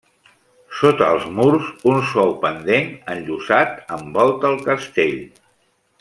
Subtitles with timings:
[0.77, 5.15] Sota els murs, un suau pendent enllosat envolta el castell.